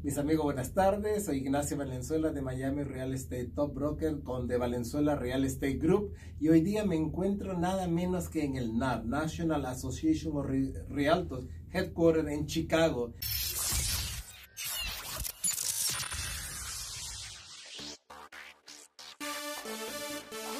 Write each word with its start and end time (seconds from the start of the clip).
Mis 0.00 0.16
amigos, 0.16 0.44
buenas 0.44 0.74
tardes. 0.74 1.24
Soy 1.24 1.38
Ignacio 1.38 1.76
Valenzuela 1.76 2.30
de 2.30 2.40
Miami 2.40 2.84
Real 2.84 3.12
Estate 3.12 3.50
Top 3.52 3.74
Broker 3.74 4.20
con 4.22 4.46
de 4.46 4.56
Valenzuela 4.56 5.16
Real 5.16 5.44
Estate 5.44 5.74
Group 5.74 6.14
y 6.38 6.48
hoy 6.50 6.60
día 6.60 6.84
me 6.84 6.94
encuentro 6.94 7.58
nada 7.58 7.88
menos 7.88 8.28
que 8.28 8.44
en 8.44 8.54
el 8.54 8.78
NAR, 8.78 9.04
National 9.04 9.66
Association 9.66 10.36
of 10.36 10.46
Realtors, 10.88 11.46
headquarter 11.72 12.28
en 12.28 12.46
Chicago. 12.46 13.12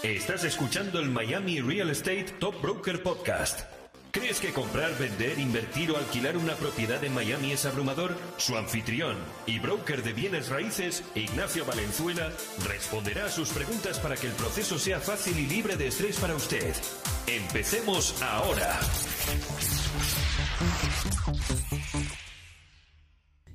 Estás 0.02 0.42
escuchando 0.42 0.98
el 0.98 1.10
Miami 1.10 1.60
Real 1.60 1.90
Estate 1.90 2.26
Top 2.40 2.60
Broker 2.60 3.00
Podcast. 3.04 3.77
¿Crees 4.10 4.40
que 4.40 4.54
comprar, 4.54 4.96
vender, 4.98 5.38
invertir 5.38 5.90
o 5.90 5.98
alquilar 5.98 6.38
una 6.38 6.54
propiedad 6.54 7.02
en 7.04 7.12
Miami 7.12 7.52
es 7.52 7.66
abrumador? 7.66 8.16
Su 8.38 8.56
anfitrión 8.56 9.16
y 9.46 9.58
broker 9.58 10.02
de 10.02 10.14
bienes 10.14 10.48
raíces, 10.48 11.04
Ignacio 11.14 11.66
Valenzuela, 11.66 12.32
responderá 12.66 13.26
a 13.26 13.28
sus 13.28 13.50
preguntas 13.50 13.98
para 13.98 14.16
que 14.16 14.28
el 14.28 14.32
proceso 14.32 14.78
sea 14.78 14.98
fácil 14.98 15.38
y 15.38 15.46
libre 15.46 15.76
de 15.76 15.88
estrés 15.88 16.18
para 16.18 16.34
usted. 16.34 16.74
Empecemos 17.26 18.22
ahora. 18.22 18.80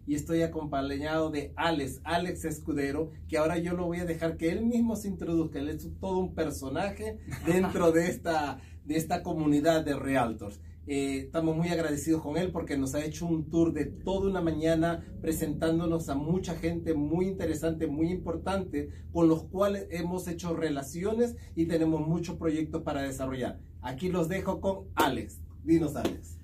y 0.05 0.16
estoy 0.16 0.41
acompañado 0.41 1.32
de 1.32 1.54
Alex, 1.55 2.02
Alex 2.04 2.46
Escudero, 2.46 3.12
que 3.27 3.38
ahora 3.38 3.58
yo 3.58 3.74
lo 3.74 3.85
voy 3.85 3.99
a 3.99 4.05
dejar 4.05 4.38
que 4.38 4.52
él 4.52 4.66
mismo 4.66 4.96
se 4.96 5.08
introduzca. 5.08 5.60
Él 5.60 5.70
es 5.70 5.88
todo 5.99 6.20
un 6.20 6.35
personaje 6.35 7.20
dentro 7.46 7.91
de 7.91 8.10
esta 8.10 8.60
de 8.86 8.96
esta 8.96 9.23
comunidad 9.23 9.84
de 9.84 9.96
realtors. 9.96 10.60
Eh, 10.86 11.20
estamos 11.20 11.55
muy 11.55 11.70
agradecidos 11.70 12.22
con 12.22 12.36
él 12.36 12.52
porque 12.52 12.78
nos 12.78 12.94
ha 12.94 13.05
hecho 13.05 13.26
un 13.26 13.50
tour 13.50 13.72
de 13.72 13.86
toda 13.86 14.30
una 14.30 14.41
mañana 14.41 15.02
presentándonos 15.22 16.10
a 16.10 16.16
mucha 16.16 16.55
gente 16.55 16.94
muy 16.94 17.27
interesante, 17.27 17.88
muy 17.88 18.12
importante, 18.12 18.90
con 19.14 19.30
los 19.30 19.44
cuales 19.44 19.88
hemos 19.91 20.27
hecho 20.27 20.54
relaciones 20.55 21.38
y 21.55 21.68
tenemos 21.68 22.05
muchos 22.05 22.35
proyectos 22.38 22.82
para 22.82 23.02
desarrollar. 23.02 23.60
Aquí 23.82 24.10
los 24.10 24.27
dejo 24.27 24.60
con 24.60 24.88
Alex. 24.96 25.41
Dinos, 25.63 25.96
Alex. 25.96 26.38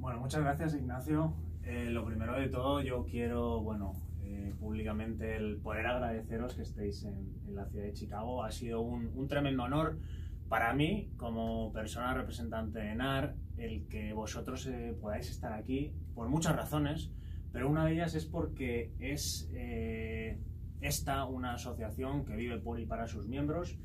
Bueno, 0.00 0.20
muchas 0.20 0.40
gracias, 0.40 0.74
Ignacio. 0.74 1.34
Eh, 1.62 1.90
lo 1.90 2.04
primero 2.04 2.38
de 2.38 2.48
todo, 2.48 2.80
yo 2.80 3.04
quiero, 3.04 3.60
bueno, 3.60 3.92
eh, 4.22 4.54
públicamente 4.58 5.36
el 5.36 5.58
poder 5.58 5.86
agradeceros 5.86 6.54
que 6.54 6.62
estéis 6.62 7.04
en, 7.04 7.54
la 7.54 7.66
ciudad 7.66 7.84
de 7.84 7.92
Chicago. 7.92 8.42
Ha 8.42 8.50
sido 8.50 8.80
un, 8.80 9.12
un 9.14 9.28
tremendo 9.28 9.62
honor 9.62 9.98
para 10.48 10.72
mí, 10.72 11.10
como 11.16 11.72
persona 11.72 12.14
representante 12.14 12.78
de 12.78 12.94
NAR, 12.94 13.34
el 13.58 13.86
que 13.88 14.12
vosotros 14.12 14.66
eh, 14.66 14.96
podáis 14.98 15.30
estar 15.30 15.52
aquí, 15.52 15.92
por 16.14 16.28
muchas 16.28 16.56
razones, 16.56 17.10
pero 17.52 17.68
una 17.68 17.84
de 17.84 17.92
ellas 17.92 18.14
es 18.14 18.24
porque 18.24 18.92
es 18.98 19.48
eh, 19.52 20.38
esta 20.80 21.24
una 21.26 21.54
asociación 21.54 22.24
que 22.24 22.34
vive 22.36 22.58
por 22.58 22.80
y 22.80 22.86
para 22.86 23.06
sus 23.06 23.26
miembros 23.26 23.78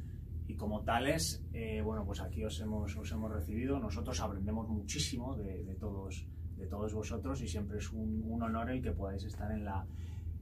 y 0.48 0.56
como 0.56 0.82
tales, 0.82 1.44
eh, 1.54 1.82
bueno, 1.84 2.06
pues 2.06 2.22
aquí 2.22 2.44
os 2.44 2.60
hemos, 2.60 2.96
os 2.96 3.12
hemos 3.12 3.32
recibido, 3.32 3.80
nosotros 3.80 4.20
aprendemos 4.22 4.68
muchísimo 4.68 5.36
de, 5.36 5.76
todos, 5.80 6.28
de 6.58 6.68
todos 6.68 6.94
vosotros 6.94 7.42
y 7.42 7.48
siempre 7.48 7.78
es 7.78 7.92
un, 7.92 8.42
honor 8.42 8.72
el 8.72 8.82
que 8.82 8.92
podáis 8.92 9.24
estar 9.24 9.52
en 9.52 9.64
la, 9.66 9.86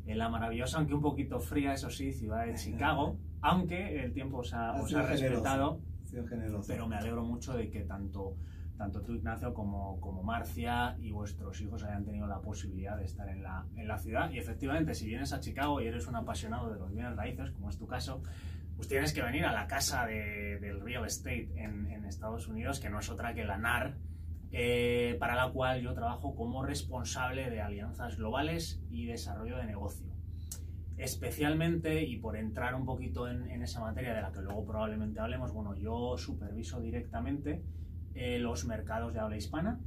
en 0.05 0.17
la 0.17 0.29
maravillosa, 0.29 0.77
aunque 0.77 0.93
un 0.95 1.01
poquito 1.01 1.39
fría, 1.39 1.73
eso 1.73 1.89
sí, 1.89 2.11
ciudad 2.13 2.45
de 2.45 2.53
Chicago, 2.55 3.17
aunque 3.41 4.03
el 4.03 4.13
tiempo 4.13 4.37
os 4.39 4.53
ha, 4.53 4.73
os 4.81 4.93
ha 4.93 5.03
respetado 5.03 5.79
pero 6.67 6.87
me 6.87 6.95
alegro 6.95 7.23
mucho 7.23 7.53
de 7.53 7.69
que 7.69 7.81
tanto, 7.81 8.37
tanto 8.77 9.01
tú, 9.01 9.13
Ignacio, 9.13 9.53
como, 9.53 9.99
como 9.99 10.23
Marcia 10.23 10.95
y 10.99 11.11
vuestros 11.11 11.59
hijos 11.61 11.83
hayan 11.83 12.03
tenido 12.03 12.27
la 12.27 12.41
posibilidad 12.41 12.97
de 12.97 13.05
estar 13.05 13.27
en 13.29 13.43
la, 13.43 13.65
en 13.75 13.87
la 13.87 13.97
ciudad. 13.97 14.31
Y 14.31 14.39
efectivamente, 14.39 14.93
si 14.93 15.07
vienes 15.07 15.33
a 15.33 15.39
Chicago 15.39 15.81
y 15.81 15.87
eres 15.87 16.07
un 16.07 16.15
apasionado 16.15 16.71
de 16.71 16.79
los 16.79 16.91
bienes 16.91 17.15
raíces, 17.15 17.51
como 17.51 17.69
es 17.69 17.77
tu 17.77 17.87
caso, 17.87 18.21
pues 18.75 18.87
tienes 18.87 19.13
que 19.13 19.21
venir 19.21 19.45
a 19.45 19.53
la 19.53 19.67
casa 19.67 20.05
de, 20.05 20.57
del 20.59 20.81
real 20.81 21.05
estate 21.05 21.49
en, 21.55 21.87
en, 21.91 22.05
Estados 22.05 22.47
Unidos, 22.47 22.79
que 22.79 22.89
no 22.89 22.99
es 22.99 23.09
otra 23.09 23.33
que 23.33 23.45
la 23.45 23.57
NAR, 23.57 23.95
eh, 24.51 25.15
para 25.17 25.35
la 25.35 25.49
cual 25.51 25.81
yo 25.81 25.93
trabajo 25.93 26.35
como 26.35 26.61
responsable 26.61 27.49
de 27.49 27.61
alianzas 27.61 28.17
globales 28.17 28.81
y 28.89 29.05
desarrollo 29.05 29.57
de 29.57 29.65
negocio 29.65 30.10
especialmente, 30.97 32.03
y 32.03 32.17
por 32.17 32.37
entrar 32.37 32.75
un 32.75 32.85
poquito 32.85 33.27
en, 33.27 33.61
esa 33.61 33.81
materia 33.81 34.13
de 34.13 34.21
la 34.21 34.31
que 34.31 34.41
luego 34.41 34.65
probablemente 34.65 35.19
hablemos, 35.19 35.51
bueno, 35.51 35.75
yo 35.75 36.17
superviso 36.17 36.79
directamente 36.79 37.63
eh, 38.13 38.39
los 38.39 38.65
mercados 38.65 39.13
de 39.13 39.19
habla 39.19 39.37
hispana, 39.37 39.79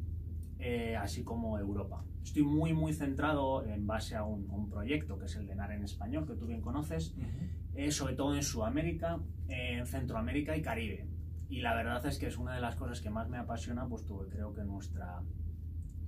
eh, 0.59 0.97
así 0.97 1.22
como 1.22 1.59
Europa. 1.59 2.04
Estoy 2.22 2.42
muy, 2.42 2.72
muy 2.72 2.92
centrado 2.92 3.65
en 3.65 3.87
base 3.87 4.16
a 4.16 4.25
un, 4.25 4.70
proyecto 4.70 5.19
que 5.19 5.26
es 5.26 5.37
el 5.37 5.47
de 5.47 5.54
NAR 5.54 5.72
en 5.72 5.84
español, 5.84 6.26
que 6.26 6.34
tú 6.34 6.47
bien 6.47 6.60
conoces, 6.60 7.15
eh, 7.75 7.91
sobre 7.91 8.15
todo 8.15 8.34
en 8.34 8.42
Sudamérica, 8.42 9.21
en 9.48 9.86
Centroamérica 9.86 10.56
y 10.56 10.62
Caribe. 10.62 11.06
Y 11.48 11.60
la 11.60 11.75
verdad 11.75 12.04
es 12.06 12.19
que 12.19 12.26
es 12.26 12.38
una 12.38 12.54
de 12.54 12.60
las 12.60 12.76
cosas 12.76 13.00
que 13.00 13.10
más 13.10 13.28
me 13.28 13.36
apasiona, 13.36 13.86
puesto 13.86 14.19
que 14.19 14.31
creo 14.31 14.53
que 14.53 14.65
nuestra, 14.65 15.22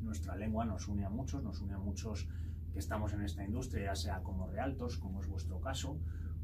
nuestra 0.01 0.37
lengua 0.37 0.65
nos 0.65 0.89
une 0.89 1.05
a 1.05 1.11
muchos, 1.11 1.43
nos 1.43 1.61
une 1.61 1.75
a 1.75 1.79
muchos 1.79 2.27
que 2.77 2.81
estamos 2.81 3.15
en 3.15 3.23
esta 3.23 3.43
industria, 3.43 3.87
ya 3.87 3.95
sea 3.95 4.23
como 4.23 4.49
realtos, 4.49 4.99
como 4.99 5.23
es 5.23 5.29
vuestro 5.29 5.59
caso, 5.63 5.99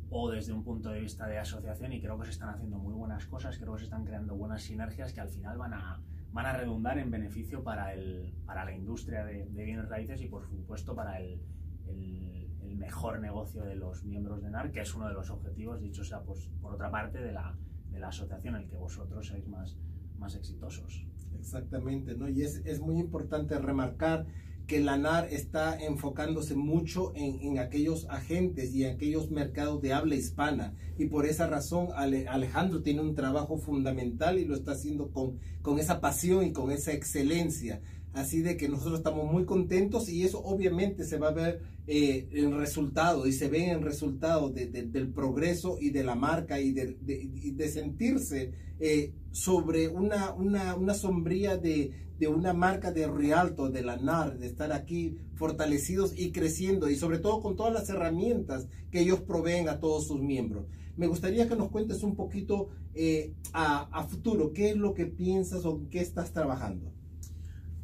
o 0.09 0.31
desde 0.31 0.55
un 0.55 0.65
punto 0.65 0.89
de 0.89 1.03
vista 1.03 1.27
de 1.27 1.37
asociación 1.37 1.93
y 1.93 2.01
creo 2.01 2.19
que 2.19 2.25
se 2.25 2.31
están 2.31 2.49
haciendo 2.49 2.79
muy 2.79 2.95
buenas 2.95 3.27
cosas, 3.27 3.59
creo 3.59 3.75
que 3.75 3.81
se 3.81 3.85
están 3.85 4.07
creando 4.07 4.35
buenas 4.35 4.63
sinergias 4.63 5.13
que 5.13 5.21
al 5.21 5.29
final 5.29 5.59
van 5.59 5.75
a, 5.75 6.01
van 6.33 6.47
a 6.47 6.55
redundar 6.55 6.97
en 6.99 7.11
beneficio 7.11 7.63
para, 7.63 7.93
el, 7.93 8.33
para 8.47 8.65
la 8.65 8.75
industria 8.75 9.27
de, 9.27 9.45
bienes 9.45 9.87
raíces 9.91 10.23
y 10.23 10.29
por 10.29 10.49
supuesto 10.49 10.95
para 10.95 11.21
el, 11.21 11.39
el, 11.87 12.49
el, 12.63 12.77
mejor 12.77 13.21
negocio 13.21 13.63
de 13.65 13.77
los 13.77 14.03
miembros 14.03 14.43
de 14.43 14.49
NAR, 14.49 14.71
que 14.71 14.81
es 14.81 14.95
uno 14.95 15.09
de 15.09 15.13
los 15.13 15.29
objetivos, 15.29 15.83
dicho 15.83 16.03
sea 16.03 16.23
pues, 16.23 16.51
por 16.63 16.73
otra 16.73 16.91
parte, 16.91 17.19
de 17.19 17.33
la, 17.33 17.55
de 17.91 18.01
la 18.01 18.09
asociación, 18.09 18.57
el 18.57 18.67
que 18.71 18.77
vosotros 18.77 19.27
seáis 19.27 19.47
más, 19.49 19.77
más 20.17 20.35
exitosos. 20.35 21.07
Exactamente, 21.39 22.15
¿no? 22.15 22.27
Y 22.27 22.41
es, 22.41 22.63
es 22.65 22.81
muy 22.81 22.99
importante 22.99 23.59
remarcar 23.59 24.25
que 24.67 24.81
la 24.81 24.97
NAR 24.97 25.29
está 25.31 25.79
enfocándose 25.79 26.55
mucho 26.55 27.13
en, 27.15 27.59
aquellos 27.59 28.07
agentes 28.09 28.75
y 28.75 28.85
aquellos 28.85 29.31
mercados 29.31 29.83
de 29.83 29.93
habla 29.93 30.15
hispana. 30.15 30.75
Y 30.99 31.07
por 31.07 31.27
esa 31.27 31.47
razón 31.47 31.89
Alejandro 31.95 32.83
tiene 32.83 33.01
un 33.01 33.15
trabajo 33.15 33.59
fundamental 33.59 34.39
y 34.39 34.45
lo 34.45 34.55
está 34.55 34.73
haciendo 34.73 35.11
con, 35.11 35.39
con 35.63 35.79
esa 35.79 36.01
pasión 36.01 36.45
y 36.45 36.53
con 36.53 36.71
esa 36.71 36.93
excelencia. 36.93 37.81
Así 38.13 38.43
de 38.43 38.59
que 38.59 38.69
nosotros 38.69 38.99
estamos 38.99 39.31
muy 39.31 39.47
contentos 39.47 40.11
y 40.11 40.23
eso 40.23 40.43
obviamente 40.45 41.05
se 41.05 41.17
va 41.17 41.29
a 41.29 41.33
ver 41.33 41.63
eh, 41.87 42.29
en 42.33 42.59
resultado 42.59 43.27
y 43.27 43.33
se 43.33 43.49
ve 43.49 43.71
en 43.71 43.81
resultado 43.81 44.51
del 44.51 45.09
progreso 45.09 45.79
y 45.81 45.91
de 45.91 46.05
la 46.05 46.15
marca 46.15 46.61
y 46.61 46.73
de, 46.73 47.69
sentirse 47.69 48.53
eh, 48.79 49.15
sobre 49.31 49.89
una, 49.89 50.35
una, 50.35 50.75
una 50.75 50.93
sombría 50.93 51.57
de, 51.57 51.93
una 52.29 52.53
marca 52.53 52.93
de 52.93 53.09
Rialto, 53.09 53.69
de 53.69 53.83
la 53.83 53.97
NAR, 53.97 54.39
de 54.39 54.47
estar 54.47 54.73
aquí 54.73 55.17
fortalecidos 55.35 56.17
y 56.17 56.31
creciendo 56.31 56.89
y 56.89 56.95
sobre 56.95 57.19
todo 57.19 57.41
con 57.41 57.57
todas 57.57 57.73
las 57.73 57.89
herramientas 57.89 58.69
que 58.93 59.01
ellos 59.01 59.23
proveen 59.23 59.69
a 59.69 59.81
todos 59.81 60.07
sus 60.07 60.21
miembros. 60.21 60.67
Me 60.97 61.07
gustaría 61.07 61.49
que 61.49 61.57
nos 61.57 61.71
cuentes 61.71 62.03
un 62.03 62.15
poquito 62.15 62.69
eh, 62.95 63.33
a 63.55 64.07
futuro, 64.09 64.53
qué 64.53 64.71
es 64.71 64.77
lo 64.77 64.93
que 64.93 65.07
piensas 65.07 65.65
o 65.65 65.81
qué 65.91 66.01
estás 66.01 66.33
trabajando. 66.33 66.93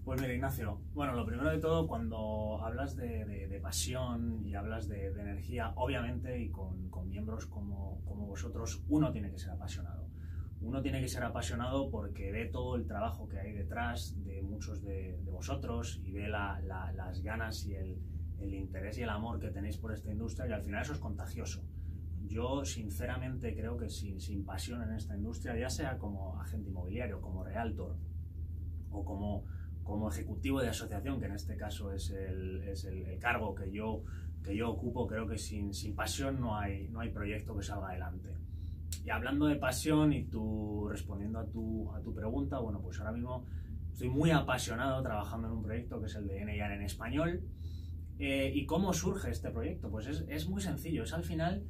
Pues 0.09 0.23
mira, 0.23 0.33
Ignacio, 0.33 0.81
bueno, 0.95 1.13
lo 1.13 1.27
primero 1.27 1.51
de 1.51 1.59
todo, 1.59 1.87
cuando 1.87 2.65
hablas 2.65 2.97
de, 2.97 3.61
pasión 3.63 4.43
y 4.43 4.55
hablas 4.55 4.89
de, 4.89 5.09
energía, 5.09 5.75
obviamente, 5.77 6.41
y 6.41 6.49
con, 6.49 6.89
miembros 7.11 7.45
como, 7.45 8.01
vosotros, 8.07 8.83
uno 8.89 9.13
tiene 9.13 9.31
que 9.31 9.37
ser 9.37 9.51
apasionado. 9.51 10.09
Uno 10.63 10.81
tiene 10.81 11.03
que 11.03 11.09
ser 11.09 11.25
apasionado 11.25 11.91
porque 11.91 12.33
ve 12.33 12.47
todo 12.47 12.77
el 12.77 12.87
trabajo 12.87 13.29
que 13.29 13.39
hay 13.39 13.53
detrás 13.53 14.17
de 14.25 14.41
muchos 14.41 14.81
de, 14.81 15.21
vosotros 15.27 16.01
y 16.03 16.11
ve 16.13 16.27
las 16.31 17.21
ganas 17.23 17.67
y 17.67 17.75
el, 17.75 17.99
interés 18.41 18.97
y 18.97 19.03
el 19.03 19.11
amor 19.11 19.39
que 19.39 19.51
tenéis 19.51 19.77
por 19.77 19.93
esta 19.93 20.11
industria 20.11 20.49
y 20.49 20.53
al 20.53 20.63
final 20.63 20.81
eso 20.81 20.95
es 20.95 21.01
contagioso. 21.01 21.63
Yo 22.25 22.65
sinceramente 22.65 23.55
creo 23.55 23.77
que 23.77 23.91
sin, 23.91 24.23
sin 24.23 24.47
pasión 24.47 24.83
en 24.85 24.95
esta 24.95 25.15
industria, 25.15 25.55
ya 25.55 25.69
sea 25.69 25.99
como 25.99 26.41
agente 26.41 26.71
inmobiliario, 26.71 27.21
como 27.21 27.45
realtor 27.45 27.99
o 28.91 29.05
como 29.05 29.45
como 29.89 30.11
ejecutivo 30.11 30.61
de 30.61 30.69
asociación, 30.69 31.19
que 31.19 31.27
en 31.27 31.33
este 31.33 31.57
caso 31.57 31.93
es 31.95 32.11
el, 32.11 32.63
es 32.63 32.85
el, 32.85 33.19
cargo 33.19 33.55
que 33.55 33.73
yo, 33.73 34.05
que 34.45 34.55
yo 34.55 34.69
ocupo, 34.69 35.07
creo 35.07 35.27
que 35.27 35.39
sin, 35.39 35.73
sin, 35.73 35.97
pasión 35.97 36.39
no 36.39 36.57
hay, 36.57 36.89
no 36.91 37.01
hay 37.01 37.09
proyecto 37.09 37.57
que 37.57 37.63
salga 37.63 37.89
adelante. 37.89 38.29
Y 39.03 39.09
hablando 39.09 39.47
de 39.47 39.57
pasión 39.57 40.13
y 40.13 40.25
tú 40.25 40.87
respondiendo 40.91 41.39
a 41.39 41.47
tu, 41.47 41.91
a 41.95 42.03
tu 42.03 42.15
pregunta, 42.15 42.59
bueno, 42.59 42.83
pues 42.83 43.01
ahora 43.01 43.13
mismo 43.13 43.47
estoy 43.91 44.11
muy 44.11 44.31
apasionado 44.31 45.03
trabajando 45.03 45.49
en 45.49 45.55
un 45.55 45.63
proyecto 45.63 45.99
que 46.01 46.07
es 46.07 46.15
el 46.17 46.29
de 46.29 46.45
NIAR 46.45 46.73
en 46.73 46.83
español. 46.83 47.41
Eh, 48.19 48.53
¿Y 48.55 48.67
cómo 48.67 48.93
surge 48.93 49.31
este 49.31 49.51
proyecto? 49.51 49.91
Pues 49.91 50.07
es, 50.07 50.25
es 50.29 50.51
muy 50.51 50.61
sencillo, 50.61 51.05
es 51.05 51.15
al 51.15 51.25
final 51.25 51.65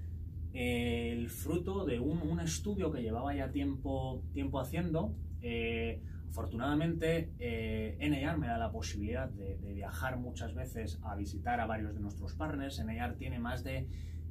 el 0.53 1.29
fruto 1.29 1.85
de 1.85 2.01
un, 2.01 2.21
un, 2.23 2.41
estudio 2.41 2.91
que 2.91 3.01
llevaba 3.01 3.33
ya 3.33 3.53
tiempo, 3.53 4.25
tiempo 4.33 4.59
haciendo. 4.59 5.15
Eh, 5.41 6.03
Afortunadamente, 6.31 7.33
eh, 7.39 7.97
NAR 8.01 8.39
me 8.39 8.47
da 8.47 8.59
la 8.59 8.71
posibilidad 8.71 9.29
de, 9.29 9.57
viajar 9.75 10.19
muchas 10.19 10.55
veces 10.55 10.99
a 11.03 11.15
visitar 11.17 11.61
a 11.61 11.67
varios 11.67 11.95
de 11.95 12.01
nuestros 12.01 12.35
partners. 12.35 12.83
NAR 12.85 13.15
tiene 13.15 13.39
más 13.39 13.65
de 13.65 13.89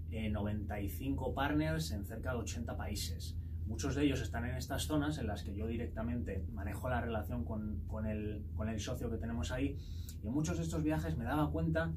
95 0.09 1.33
partners 1.33 1.91
en 1.91 2.05
cerca 2.05 2.31
de 2.31 2.37
80 2.37 2.77
países. 2.77 3.37
Muchos 3.65 3.95
de 3.95 4.05
ellos 4.05 4.21
están 4.21 4.45
en 4.45 4.55
estas 4.55 4.83
zonas 4.83 5.17
en 5.17 5.27
las 5.27 5.43
que 5.43 5.53
yo 5.53 5.67
directamente 5.67 6.45
manejo 6.53 6.87
la 6.89 7.01
relación 7.01 7.43
con, 7.43 7.81
con, 7.87 8.05
el, 8.05 8.45
con 8.55 8.69
el, 8.69 8.79
socio 8.79 9.09
que 9.09 9.17
tenemos 9.17 9.51
ahí. 9.51 9.77
Y 10.23 10.27
en 10.27 10.33
muchos 10.33 10.57
de 10.57 10.63
estos 10.63 10.83
viajes 10.83 11.17
me 11.17 11.25
daba 11.25 11.51
cuenta 11.51 11.91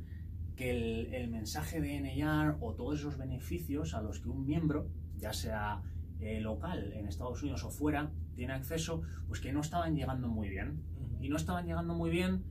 que 0.56 0.70
el, 0.70 1.14
el 1.14 1.30
mensaje 1.30 1.80
de 1.80 2.00
NAR 2.00 2.56
o 2.60 2.74
todos 2.74 2.98
esos 2.98 3.16
beneficios 3.16 3.94
a 3.94 4.02
los 4.02 4.18
que 4.20 4.28
un 4.28 4.44
miembro, 4.44 4.88
ya 5.18 5.32
sea 5.32 5.82
eh, 6.20 6.40
local 6.40 6.92
en 6.92 7.06
Estados 7.06 7.42
Unidos 7.42 7.64
o 7.64 7.70
fuera, 7.70 8.10
tiene 8.34 8.52
acceso, 8.52 9.02
pues 9.26 9.40
que 9.40 9.52
no 9.52 9.60
estaban 9.60 9.96
llegando 9.96 10.28
muy 10.28 10.48
bien. 10.48 10.82
Y 11.20 11.28
no 11.28 11.36
estaban 11.36 11.66
llegando 11.66 11.94
muy 11.94 12.10
bien 12.10 12.42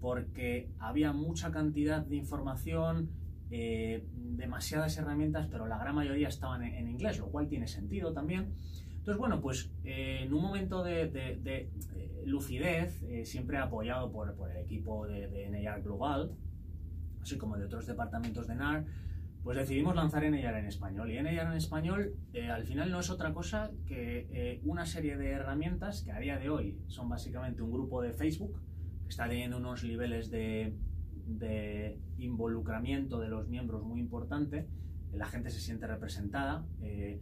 porque 0.00 0.70
había 0.78 1.12
mucha 1.12 1.50
cantidad 1.50 2.04
de 2.04 2.16
información, 2.16 3.10
eh, 3.50 4.06
demasiadas 4.14 4.96
herramientas, 4.98 5.48
pero 5.50 5.66
la 5.66 5.78
gran 5.78 5.94
mayoría 5.94 6.28
estaban 6.28 6.62
en, 6.62 6.88
inglés, 6.88 7.18
lo 7.18 7.26
cual 7.26 7.48
tiene 7.48 7.66
sentido 7.66 8.12
también. 8.12 8.54
Entonces, 8.98 9.18
bueno, 9.18 9.40
pues 9.40 9.70
eh, 9.84 10.20
en 10.22 10.34
un 10.34 10.42
momento 10.42 10.82
de, 10.82 11.08
de, 11.08 11.70
lucidez, 12.26 13.04
siempre 13.24 13.58
apoyado 13.58 14.10
por, 14.10 14.34
por, 14.34 14.50
el 14.50 14.58
equipo 14.58 15.06
de, 15.06 15.28
de 15.28 15.50
NAR 15.50 15.82
Global, 15.82 16.32
así 17.20 17.36
como 17.36 17.56
de 17.56 17.64
otros 17.64 17.86
departamentos 17.86 18.46
de 18.46 18.54
NAR, 18.54 18.84
pues 19.44 19.58
decidimos 19.58 19.94
lanzar 19.94 20.22
NAR 20.22 20.56
en 20.56 20.64
español. 20.64 21.12
Y 21.12 21.22
NAR 21.22 21.48
en 21.48 21.52
español 21.52 22.16
eh, 22.32 22.48
al 22.48 22.64
final 22.64 22.90
no 22.90 23.00
es 23.00 23.10
otra 23.10 23.34
cosa 23.34 23.70
que 23.86 24.26
eh, 24.32 24.62
una 24.64 24.86
serie 24.86 25.18
de 25.18 25.32
herramientas 25.32 26.02
que 26.02 26.12
a 26.12 26.18
día 26.18 26.38
de 26.38 26.48
hoy 26.48 26.78
son 26.88 27.10
básicamente 27.10 27.60
un 27.60 27.70
grupo 27.70 28.00
de 28.00 28.14
Facebook 28.14 28.58
que 29.02 29.10
está 29.10 29.28
teniendo 29.28 29.58
unos 29.58 29.84
niveles 29.84 30.30
de, 30.30 30.74
involucramiento 32.16 33.20
de 33.20 33.28
los 33.28 33.46
miembros 33.46 33.84
muy 33.84 34.00
importante. 34.00 34.66
La 35.12 35.26
gente 35.26 35.50
se 35.50 35.60
siente 35.60 35.86
representada. 35.86 36.64
Eh, 36.80 37.20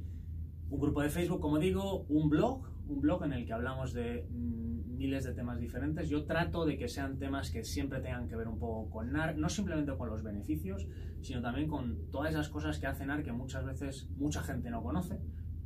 un 0.70 0.80
grupo 0.80 1.02
de 1.02 1.10
Facebook, 1.10 1.40
como 1.40 1.58
digo, 1.58 2.06
un 2.08 2.30
blog, 2.30 2.68
un 2.86 3.00
blog 3.00 3.24
en 3.24 3.32
el 3.32 3.46
que 3.46 3.52
hablamos 3.52 3.92
de 3.92 4.26
mm, 4.30 4.96
miles 4.96 5.24
de 5.24 5.32
temas 5.32 5.58
diferentes. 5.58 6.08
Yo 6.08 6.24
trato 6.24 6.64
de 6.64 6.76
que 6.76 6.88
sean 6.88 7.18
temas 7.18 7.50
que 7.50 7.64
siempre 7.64 8.00
tengan 8.00 8.28
que 8.28 8.36
ver 8.36 8.48
un 8.48 8.58
poco 8.58 8.90
con 8.90 9.12
NAR, 9.12 9.36
no 9.36 9.48
simplemente 9.48 9.96
con 9.96 10.08
los 10.08 10.22
beneficios, 10.22 10.86
sino 11.20 11.40
también 11.40 11.68
con 11.68 12.10
todas 12.10 12.30
esas 12.30 12.48
cosas 12.48 12.78
que 12.78 12.86
hace 12.86 13.06
NAR 13.06 13.22
que 13.22 13.32
muchas 13.32 13.64
veces 13.64 14.08
mucha 14.16 14.42
gente 14.42 14.70
no 14.70 14.82
conoce. 14.82 15.18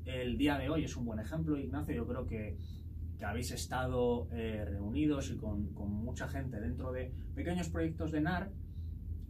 El 0.04 0.38
día 0.38 0.56
de 0.58 0.70
hoy 0.70 0.84
es 0.84 0.96
un 0.96 1.04
buen 1.04 1.18
ejemplo, 1.18 1.58
Ignacio. 1.58 1.94
Yo 1.94 2.06
creo 2.06 2.26
que, 2.26 2.56
que 3.18 3.24
habéis 3.24 3.50
estado 3.50 4.28
eh, 4.32 4.64
reunidos 4.64 5.30
y 5.30 5.36
con, 5.36 5.72
con 5.74 5.90
mucha 5.90 6.28
gente 6.28 6.60
dentro 6.60 6.92
de 6.92 7.12
pequeños 7.34 7.68
proyectos 7.68 8.12
de 8.12 8.20
NAR 8.20 8.50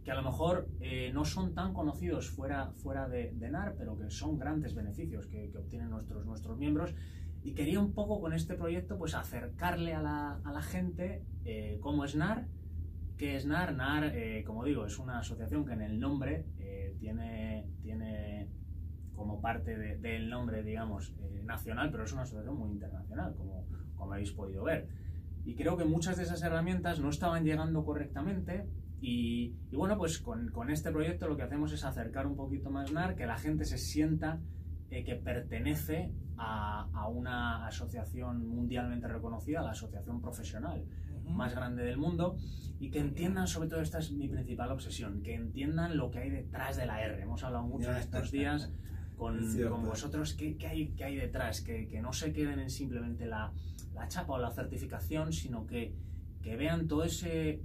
que 0.07 0.11
a 0.11 0.15
lo 0.15 0.23
mejor 0.23 0.69
eh, 0.79 1.11
no 1.13 1.25
son 1.25 1.53
tan 1.53 1.73
conocidos 1.73 2.29
fuera, 2.29 2.71
fuera 2.77 3.09
de, 3.09 3.33
NAR, 3.33 3.75
pero 3.77 3.97
que 3.97 4.09
son 4.09 4.37
grandes 4.39 4.73
beneficios 4.73 5.27
que, 5.27 5.51
obtienen 5.53 5.89
nuestros, 5.89 6.25
nuestros 6.25 6.57
miembros. 6.57 6.95
Y 7.43 7.53
quería 7.53 7.79
un 7.79 7.93
poco 7.93 8.19
con 8.19 8.33
este 8.33 8.55
proyecto 8.55 8.97
pues 8.97 9.15
acercarle 9.15 9.93
a 9.93 10.01
la, 10.01 10.39
a 10.43 10.51
la 10.51 10.61
gente 10.61 11.23
eh, 11.45 11.77
cómo 11.81 12.03
es 12.03 12.15
NAR, 12.15 12.47
qué 13.17 13.35
es 13.35 13.45
NAR. 13.45 13.73
NAR, 13.73 14.11
eh, 14.15 14.43
como 14.45 14.65
digo, 14.65 14.85
es 14.85 14.99
una 14.99 15.19
asociación 15.19 15.65
que 15.65 15.73
en 15.73 15.81
el 15.81 15.99
nombre 15.99 16.45
tiene, 16.99 17.65
tiene 17.81 18.49
como 19.15 19.39
parte 19.41 19.77
del 19.77 20.29
nombre, 20.29 20.63
digamos, 20.63 21.13
nacional, 21.43 21.89
pero 21.91 22.03
es 22.03 22.13
una 22.13 22.23
asociación 22.23 22.57
muy 22.57 22.71
internacional, 22.71 23.33
como, 23.35 23.65
como 23.95 24.13
habéis 24.13 24.31
podido 24.31 24.63
ver. 24.63 24.87
Y 25.45 25.55
creo 25.55 25.77
que 25.77 25.85
muchas 25.85 26.17
de 26.17 26.23
esas 26.23 26.43
herramientas 26.43 26.99
no 26.99 27.09
estaban 27.09 27.45
llegando 27.45 27.83
correctamente 27.85 28.67
y, 28.99 29.55
bueno, 29.71 29.97
pues 29.97 30.19
con, 30.19 30.49
con, 30.49 30.69
este 30.69 30.91
proyecto 30.91 31.27
lo 31.27 31.37
que 31.37 31.43
hacemos 31.43 31.71
es 31.71 31.83
acercar 31.83 32.27
un 32.27 32.35
poquito 32.35 32.69
más 32.69 32.91
NAR, 32.91 33.15
que 33.15 33.25
la 33.25 33.37
gente 33.37 33.65
se 33.65 33.77
sienta 33.77 34.39
eh, 34.89 35.03
que 35.03 35.15
pertenece 35.15 36.11
a, 36.37 36.87
a, 36.93 37.07
una 37.07 37.65
asociación 37.67 38.47
mundialmente 38.47 39.07
reconocida, 39.07 39.61
la 39.61 39.71
asociación 39.71 40.21
profesional 40.21 40.85
más 41.29 41.53
grande 41.53 41.83
del 41.83 41.97
mundo, 41.97 42.37
y 42.79 42.89
que 42.89 42.99
entiendan, 42.99 43.47
sobre 43.47 43.69
todo 43.69 43.81
esta 43.81 43.99
es 43.99 44.11
mi 44.11 44.27
principal 44.27 44.71
obsesión, 44.71 45.21
que 45.23 45.33
entiendan 45.33 45.97
lo 45.97 46.11
que 46.11 46.19
hay 46.19 46.29
detrás 46.29 46.77
de 46.77 46.85
la 46.85 47.03
R. 47.03 47.21
Hemos 47.21 47.43
hablado 47.43 47.65
mucho 47.65 47.91
en 47.91 47.97
estos 47.97 48.31
días 48.31 48.71
con, 49.17 49.39
con 49.67 49.83
vosotros 49.83 50.33
qué, 50.35 50.57
qué, 50.57 50.67
hay, 50.67 50.87
qué 50.89 51.03
hay 51.03 51.15
detrás, 51.15 51.61
que, 51.61 51.87
que, 51.87 52.01
no 52.01 52.13
se 52.13 52.31
queden 52.31 52.59
en 52.59 52.69
simplemente 52.69 53.25
la, 53.25 53.51
la 53.93 54.07
chapa 54.07 54.33
o 54.33 54.37
la 54.37 54.51
certificación, 54.51 55.33
sino 55.33 55.65
que, 55.65 55.95
que 56.41 56.55
vean 56.55 56.87
todo 56.87 57.03
ese 57.03 57.61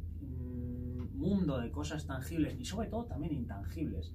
mundo 1.23 1.61
de 1.61 1.71
cosas 1.71 2.07
tangibles 2.07 2.57
y 2.59 2.65
sobre 2.65 2.89
todo 2.89 3.05
también 3.05 3.33
intangibles. 3.33 4.13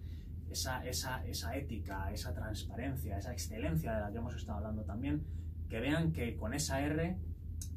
Esa, 0.50 0.86
esa, 0.86 1.26
esa 1.26 1.56
ética, 1.56 2.12
esa 2.12 2.34
transparencia, 2.34 3.18
esa 3.18 3.34
excelencia 3.34 3.94
de 3.94 4.02
la 4.02 4.12
que 4.12 4.18
hemos 4.18 4.36
estado 4.36 4.60
hablando 4.60 4.84
también, 4.84 5.26
que 5.70 5.80
vean 5.80 6.14
que 6.14 6.36
con 6.36 6.54
esa 6.54 6.82
R 6.82 7.18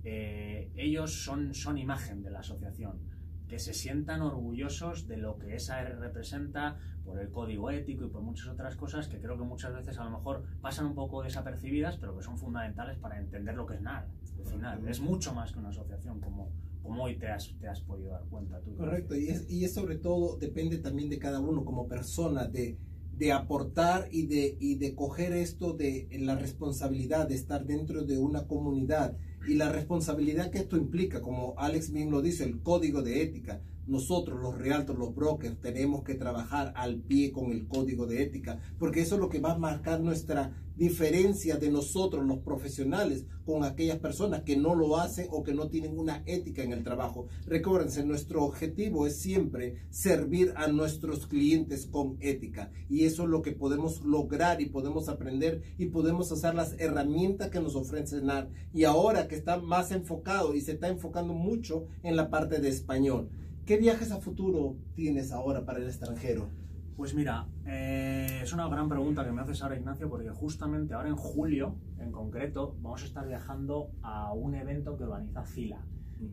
eh, 0.04 0.70
ellos 0.76 1.24
son, 1.24 1.52
son 1.54 1.78
imagen 1.78 2.22
de 2.22 2.30
la 2.30 2.40
asociación, 2.40 3.00
que 3.48 3.58
se 3.58 3.74
sientan 3.74 4.22
orgullosos 4.22 5.08
de 5.08 5.16
lo 5.16 5.38
que 5.38 5.56
esa 5.56 5.80
R 5.80 5.96
representa 5.96 6.78
por 7.04 7.18
el 7.18 7.30
código 7.30 7.70
ético 7.70 8.04
y 8.04 8.08
por 8.08 8.22
muchas 8.22 8.48
otras 8.48 8.76
cosas 8.76 9.08
que 9.08 9.20
creo 9.20 9.36
que 9.36 9.44
muchas 9.44 9.74
veces 9.74 9.98
a 9.98 10.04
lo 10.04 10.10
mejor 10.10 10.44
pasan 10.60 10.86
un 10.86 10.94
poco 10.94 11.22
desapercibidas, 11.22 11.96
pero 11.96 12.16
que 12.16 12.22
son 12.22 12.38
fundamentales 12.38 12.98
para 12.98 13.18
entender 13.18 13.54
lo 13.56 13.66
que 13.66 13.74
es 13.74 13.82
NAR. 13.82 14.06
Al 14.38 14.46
final, 14.46 14.88
es 14.88 15.00
mucho 15.00 15.34
más 15.34 15.52
que 15.52 15.58
una 15.58 15.70
asociación 15.70 16.20
como, 16.20 16.52
como 16.90 17.04
hoy 17.04 17.16
te 17.16 17.28
has, 17.28 17.54
te 17.60 17.68
has 17.68 17.80
podido 17.82 18.10
dar 18.10 18.24
cuenta 18.28 18.60
tú. 18.62 18.74
Correcto, 18.76 19.14
y 19.14 19.28
es, 19.28 19.48
y 19.48 19.64
es 19.64 19.72
sobre 19.72 19.96
todo, 19.96 20.36
depende 20.38 20.78
también 20.78 21.08
de 21.08 21.20
cada 21.20 21.38
uno 21.38 21.64
como 21.64 21.86
persona, 21.86 22.46
de, 22.46 22.78
de 23.16 23.30
aportar 23.30 24.08
y 24.10 24.26
de, 24.26 24.56
y 24.58 24.74
de 24.74 24.96
coger 24.96 25.32
esto 25.32 25.72
de 25.72 26.08
la 26.18 26.34
responsabilidad 26.34 27.28
de 27.28 27.36
estar 27.36 27.64
dentro 27.64 28.02
de 28.02 28.18
una 28.18 28.48
comunidad 28.48 29.16
y 29.46 29.54
la 29.54 29.70
responsabilidad 29.70 30.50
que 30.50 30.58
esto 30.58 30.76
implica, 30.76 31.20
como 31.20 31.54
Alex 31.58 31.92
bien 31.92 32.10
lo 32.10 32.22
dice, 32.22 32.42
el 32.42 32.60
código 32.60 33.02
de 33.02 33.22
ética, 33.22 33.60
nosotros 33.86 34.40
los 34.40 34.56
realtors, 34.56 34.98
los 34.98 35.14
brokers, 35.14 35.60
tenemos 35.60 36.04
que 36.04 36.14
trabajar 36.14 36.72
al 36.76 37.00
pie 37.00 37.32
con 37.32 37.52
el 37.52 37.66
código 37.66 38.06
de 38.06 38.22
ética, 38.22 38.60
porque 38.78 39.00
eso 39.00 39.16
es 39.16 39.20
lo 39.20 39.28
que 39.28 39.40
va 39.40 39.52
a 39.52 39.58
marcar 39.58 40.00
nuestra 40.00 40.52
diferencia 40.80 41.58
de 41.58 41.70
nosotros 41.70 42.24
los 42.24 42.38
profesionales 42.38 43.26
con 43.44 43.64
aquellas 43.64 43.98
personas 43.98 44.44
que 44.44 44.56
no 44.56 44.74
lo 44.74 44.96
hacen 44.96 45.28
o 45.30 45.42
que 45.42 45.52
no 45.52 45.68
tienen 45.68 45.98
una 45.98 46.22
ética 46.24 46.62
en 46.62 46.72
el 46.72 46.84
trabajo. 46.84 47.26
Recuérdense, 47.44 48.02
nuestro 48.02 48.44
objetivo 48.44 49.06
es 49.06 49.20
siempre 49.20 49.74
servir 49.90 50.54
a 50.56 50.68
nuestros 50.68 51.26
clientes 51.26 51.84
con 51.84 52.16
ética 52.20 52.70
y 52.88 53.04
eso 53.04 53.24
es 53.24 53.28
lo 53.28 53.42
que 53.42 53.52
podemos 53.52 54.00
lograr 54.02 54.62
y 54.62 54.70
podemos 54.70 55.10
aprender 55.10 55.62
y 55.76 55.86
podemos 55.86 56.32
usar 56.32 56.54
las 56.54 56.74
herramientas 56.78 57.50
que 57.50 57.60
nos 57.60 57.76
ofrece 57.76 58.22
NAR 58.22 58.48
y 58.72 58.84
ahora 58.84 59.28
que 59.28 59.34
está 59.34 59.58
más 59.58 59.90
enfocado 59.92 60.54
y 60.54 60.62
se 60.62 60.72
está 60.72 60.88
enfocando 60.88 61.34
mucho 61.34 61.88
en 62.02 62.16
la 62.16 62.30
parte 62.30 62.58
de 62.58 62.70
español. 62.70 63.28
¿Qué 63.70 63.76
viajes 63.76 64.10
a 64.10 64.16
futuro 64.16 64.74
tienes 64.96 65.30
ahora 65.30 65.64
para 65.64 65.78
el 65.78 65.84
extranjero? 65.84 66.48
Pues 66.96 67.14
mira, 67.14 67.46
eh, 67.64 68.40
es 68.42 68.52
una 68.52 68.68
gran 68.68 68.88
pregunta 68.88 69.24
que 69.24 69.30
me 69.30 69.42
haces 69.42 69.62
ahora, 69.62 69.76
Ignacio, 69.76 70.10
porque 70.10 70.28
justamente 70.30 70.92
ahora 70.92 71.08
en 71.08 71.14
julio, 71.14 71.76
en 72.00 72.10
concreto, 72.10 72.74
vamos 72.80 73.04
a 73.04 73.06
estar 73.06 73.28
viajando 73.28 73.92
a 74.02 74.32
un 74.32 74.56
evento 74.56 74.96
que 74.96 75.04
organiza 75.04 75.44
CILA. 75.44 75.86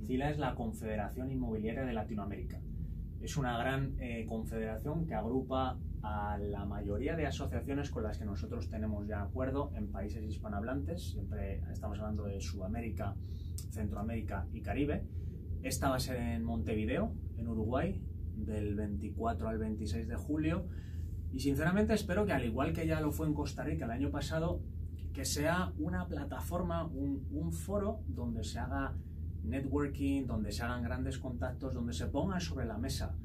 CILA 0.08 0.32
es 0.32 0.40
la 0.40 0.56
Confederación 0.56 1.30
Inmobiliaria 1.30 1.86
de 1.86 1.94
Latinoamérica. 1.94 2.60
Es 3.22 3.38
una 3.38 3.56
gran 3.60 3.94
eh, 4.00 4.26
confederación 4.28 5.06
que 5.06 5.14
agrupa 5.14 5.78
a 6.02 6.40
la 6.40 6.66
mayoría 6.66 7.16
de 7.16 7.28
asociaciones 7.28 7.92
con 7.92 8.02
las 8.02 8.18
que 8.18 8.26
nosotros 8.26 8.68
tenemos 8.68 9.08
ya 9.08 9.22
acuerdo 9.22 9.72
en 9.76 9.92
países 9.92 10.24
hispanohablantes. 10.24 11.12
Siempre 11.12 11.62
estamos 11.72 12.00
hablando 12.00 12.24
de 12.24 12.42
Sudamérica, 12.42 13.16
Centroamérica 13.70 14.48
y 14.54 14.62
Caribe. 14.62 15.04
Esta 15.68 15.90
va 15.90 15.98
a 15.98 16.00
ser 16.00 16.16
en 16.16 16.46
Montevideo, 16.46 17.12
en 17.36 17.50
Uruguay, 17.50 18.02
del 18.38 18.74
24 18.76 19.50
al 19.50 19.58
26 19.58 20.08
de 20.08 20.16
julio. 20.16 20.66
Y 21.34 21.42
sinceramente 21.42 21.94
espero 21.94 22.26
que 22.26 22.32
al 22.32 22.46
igual 22.46 22.72
que 22.72 22.88
ya 22.88 23.02
lo 23.02 23.12
fue 23.12 23.28
en 23.28 23.34
Costa 23.34 23.66
Rica 23.66 23.84
el 23.84 23.92
año 23.92 24.10
pasado, 24.10 24.62
que 25.14 25.26
sea 25.26 25.74
una 25.78 26.08
plataforma, 26.08 26.86
un, 26.86 27.52
foro 27.52 28.00
donde 28.08 28.46
se 28.46 28.60
haga 28.60 28.96
networking, 29.44 30.26
donde 30.26 30.54
se 30.54 30.64
hagan 30.64 30.84
grandes 30.84 31.18
contactos, 31.18 31.74
donde 31.74 31.92
se 31.92 32.08
pongan 32.08 32.40
sobre 32.40 32.66
la 32.66 32.78
mesa 32.78 33.18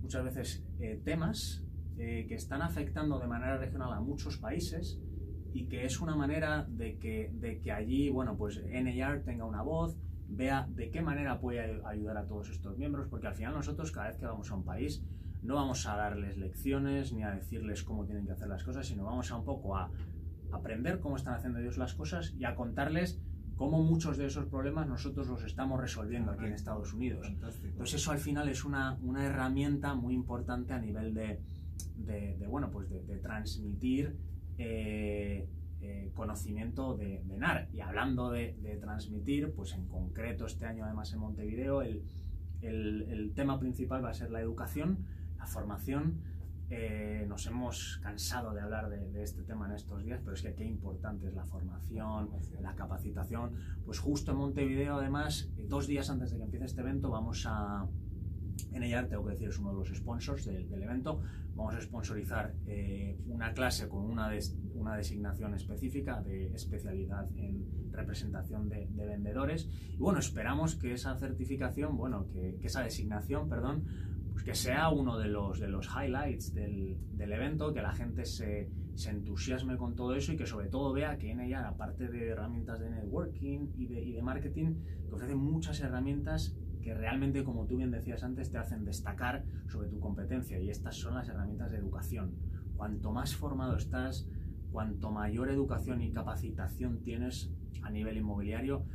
muchas 0.00 0.22
veces 0.22 0.64
eh, 0.78 1.02
temas 1.04 1.64
eh, 1.96 2.26
que 2.28 2.36
están 2.36 2.62
afectando 2.62 3.18
de 3.18 3.26
manera 3.26 3.56
regional 3.56 3.92
a 3.92 4.00
muchos 4.00 4.38
países 4.38 5.00
y 5.52 5.66
que 5.66 5.84
es 5.84 6.00
una 6.00 6.14
manera 6.14 6.64
de 6.70 6.96
que, 6.96 7.32
de 7.34 7.58
que 7.60 7.72
allí, 7.72 8.08
bueno, 8.08 8.36
pues 8.36 8.62
NAR 8.64 9.24
tenga 9.24 9.44
una 9.44 9.62
voz, 9.62 9.98
vea 10.28 10.66
de 10.74 10.90
qué 10.90 11.00
manera 11.00 11.40
puede 11.40 11.80
ayudar 11.86 12.16
a 12.18 12.26
todos 12.26 12.50
estos 12.50 12.76
miembros, 12.76 13.08
porque 13.08 13.26
al 13.26 13.34
final 13.34 13.54
nosotros 13.54 13.90
cada 13.92 14.08
vez 14.08 14.16
que 14.18 14.26
vamos 14.26 14.50
a 14.50 14.54
un 14.54 14.64
país 14.64 15.02
no 15.42 15.54
vamos 15.54 15.86
a 15.86 15.96
darles 15.96 16.36
lecciones 16.36 17.12
ni 17.12 17.22
a 17.22 17.30
decirles 17.30 17.82
cómo 17.82 18.04
tienen 18.04 18.26
que 18.26 18.32
hacer 18.32 18.48
las 18.48 18.64
cosas, 18.64 18.86
sino 18.86 19.04
vamos 19.04 19.30
a 19.30 19.36
un 19.36 19.44
poco 19.44 19.76
a 19.76 19.90
aprender 20.50 20.98
cómo 21.00 21.16
están 21.16 21.34
haciendo 21.34 21.58
ellos 21.60 21.78
las 21.78 21.94
cosas 21.94 22.34
y 22.38 22.44
a 22.44 22.54
contarles 22.54 23.20
cómo 23.56 23.82
muchos 23.82 24.16
de 24.16 24.26
esos 24.26 24.46
problemas 24.46 24.86
nosotros 24.86 25.28
los 25.28 25.44
estamos 25.44 25.80
resolviendo 25.80 26.30
aquí 26.32 26.44
en 26.44 26.52
Estados 26.52 26.92
Unidos. 26.92 27.26
Fantástico. 27.26 27.66
Entonces 27.68 28.00
eso 28.00 28.12
al 28.12 28.18
final 28.18 28.48
es 28.48 28.64
una, 28.64 28.96
una 29.02 29.24
herramienta 29.26 29.94
muy 29.94 30.14
importante 30.14 30.72
a 30.74 30.78
nivel 30.78 31.12
de, 31.14 31.40
de- 31.96 32.36
de, 32.38 32.46
bueno, 32.46 32.70
pues 32.70 32.88
de, 32.90 33.02
de 33.04 33.18
transmitir 33.18 34.16
eh, 34.58 35.48
eh, 35.80 36.10
conocimiento 36.14 36.96
de, 36.96 37.22
de 37.24 37.36
NAR. 37.36 37.68
Y 37.72 37.80
hablando 37.80 38.30
de, 38.30 38.56
de 38.62 38.76
transmitir, 38.76 39.52
pues 39.54 39.72
en 39.74 39.86
concreto 39.86 40.46
este 40.46 40.66
año 40.66 40.84
además 40.84 41.12
en 41.12 41.20
Montevideo 41.20 41.82
el, 41.82 42.02
el- 42.62 43.02
el 43.08 43.32
tema 43.34 43.58
principal 43.58 44.04
va 44.04 44.10
a 44.10 44.14
ser 44.14 44.30
la 44.30 44.40
educación, 44.40 44.98
la 45.38 45.46
formación. 45.46 46.20
Eh, 46.70 47.24
nos 47.26 47.46
hemos 47.46 47.98
cansado 48.02 48.52
de 48.52 48.60
hablar 48.60 48.90
de, 48.90 49.08
de 49.10 49.22
este 49.22 49.42
tema 49.42 49.66
en 49.66 49.72
estos 49.72 50.04
días, 50.04 50.20
pero 50.22 50.34
es 50.34 50.42
que 50.42 50.54
qué 50.54 50.64
importante 50.64 51.26
es 51.28 51.34
la 51.34 51.46
formación, 51.46 52.28
la 52.60 52.74
capacitación. 52.74 53.52
Pues 53.86 53.98
justo 54.00 54.32
en 54.32 54.38
Montevideo, 54.38 54.96
además, 54.96 55.48
dos 55.56 55.86
días 55.86 56.10
antes 56.10 56.30
de 56.30 56.36
que 56.36 56.42
empiece 56.44 56.66
este 56.66 56.80
evento, 56.82 57.08
vamos 57.10 57.46
a. 57.46 57.86
NIR, 58.72 59.08
tengo 59.08 59.24
que 59.24 59.32
decir, 59.32 59.48
es 59.48 59.58
uno 59.58 59.70
de 59.70 59.78
los 59.78 59.88
sponsors 59.96 60.44
del, 60.44 60.82
evento. 60.82 61.20
Vamos 61.54 61.74
a 61.74 61.80
sponsorizar 61.80 62.54
eh, 62.66 63.18
una 63.26 63.52
clase 63.52 63.88
con 63.88 64.04
una, 64.04 64.30
una 64.74 64.96
designación 64.96 65.54
específica 65.54 66.20
de 66.22 66.52
especialidad 66.54 67.28
en 67.36 67.92
representación 67.92 68.68
de, 68.68 68.88
de 68.90 69.06
vendedores. 69.06 69.68
Y 69.92 69.96
bueno, 69.96 70.18
esperamos 70.18 70.76
que 70.76 70.92
esa 70.92 71.16
certificación, 71.16 71.96
bueno, 71.96 72.26
que, 72.28 72.56
que 72.60 72.66
esa 72.68 72.82
designación, 72.82 73.48
perdón, 73.48 73.84
pues 74.32 74.44
que 74.44 74.54
sea 74.54 74.88
uno 74.90 75.18
de 75.18 75.26
los, 75.26 75.58
de 75.58 75.68
los 75.68 75.88
highlights 75.88 76.54
del, 76.54 76.96
del 77.10 77.32
evento, 77.32 77.72
que 77.72 77.82
la 77.82 77.92
gente 77.92 78.24
se, 78.24 78.70
se 78.94 79.10
entusiasme 79.10 79.76
con 79.76 79.96
todo 79.96 80.14
eso 80.14 80.32
y 80.32 80.36
que 80.36 80.46
sobre 80.46 80.68
todo 80.68 80.92
vea 80.92 81.18
que 81.18 81.34
NIR, 81.34 81.56
aparte 81.56 82.08
de 82.08 82.28
herramientas 82.28 82.78
de 82.78 82.90
networking 82.90 83.72
y 83.76 83.86
de, 83.86 84.00
y 84.00 84.12
de 84.12 84.22
marketing, 84.22 84.74
te 85.08 85.14
ofrece 85.14 85.34
muchas 85.34 85.80
herramientas 85.80 86.56
que 86.88 86.94
realmente, 86.94 87.44
como 87.44 87.66
tú 87.66 87.76
bien 87.76 87.90
decías 87.90 88.22
antes, 88.22 88.50
te 88.50 88.56
hacen 88.56 88.86
destacar 88.86 89.44
sobre 89.66 89.90
tu 89.90 90.00
competencia 90.00 90.58
y 90.58 90.70
estas 90.70 90.96
son 90.96 91.16
las 91.16 91.28
herramientas 91.28 91.70
de 91.70 91.76
educación. 91.76 92.34
Cuanto 92.78 93.12
más 93.12 93.36
formado 93.36 93.76
estás, 93.76 94.26
cuanto 94.72 95.10
mayor 95.10 95.50
educación 95.50 96.00
y 96.00 96.10
capacitación 96.12 97.02
tienes 97.02 97.52
a 97.82 97.90
nivel 97.90 98.16
inmobiliario, 98.16 98.86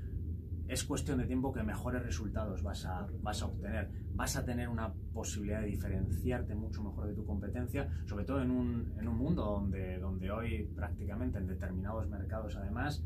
es 0.68 0.84
cuestión 0.84 1.20
de 1.20 1.26
tiempo 1.26 1.54
que 1.54 1.62
mejores 1.62 2.02
resultados 2.02 2.64
vas 2.64 2.84
a, 2.88 3.06
vas 3.22 3.44
a 3.44 3.46
obtener. 3.46 3.92
Vas 4.16 4.38
a 4.38 4.44
tener 4.44 4.70
una 4.70 4.92
posibilidad 5.14 5.62
de 5.62 5.68
diferenciarte 5.68 6.56
mucho 6.56 6.82
mejor 6.82 7.06
de 7.06 7.14
tu 7.14 7.28
competencia, 7.28 7.92
sobre 8.08 8.26
todo 8.26 8.42
en 8.42 8.50
un, 8.50 8.92
en 8.98 9.08
un 9.08 9.18
mundo 9.20 9.44
donde, 9.44 10.00
donde 10.00 10.32
hoy 10.32 10.64
prácticamente 10.76 11.38
en 11.38 11.46
determinados 11.46 12.10
mercados 12.10 12.56
además, 12.56 13.04